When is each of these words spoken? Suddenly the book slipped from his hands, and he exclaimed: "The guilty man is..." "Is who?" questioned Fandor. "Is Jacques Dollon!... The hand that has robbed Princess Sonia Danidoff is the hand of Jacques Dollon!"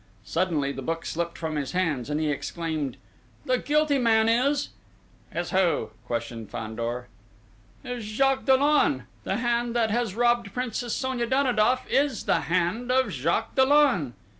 Suddenly 0.25 0.71
the 0.71 0.81
book 0.81 1.05
slipped 1.05 1.37
from 1.37 1.57
his 1.57 1.73
hands, 1.73 2.09
and 2.09 2.19
he 2.19 2.31
exclaimed: 2.31 2.97
"The 3.45 3.59
guilty 3.59 3.99
man 3.99 4.27
is..." 4.27 4.69
"Is 5.31 5.51
who?" 5.51 5.91
questioned 6.07 6.49
Fandor. 6.49 7.07
"Is 7.83 8.03
Jacques 8.03 8.45
Dollon!... 8.45 9.03
The 9.25 9.37
hand 9.37 9.75
that 9.75 9.91
has 9.91 10.15
robbed 10.15 10.55
Princess 10.55 10.95
Sonia 10.95 11.27
Danidoff 11.27 11.87
is 11.87 12.23
the 12.23 12.39
hand 12.49 12.91
of 12.91 13.11
Jacques 13.11 13.53
Dollon!" 13.53 14.15